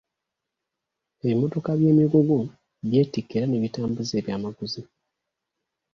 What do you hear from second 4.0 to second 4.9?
eby'amaguzi.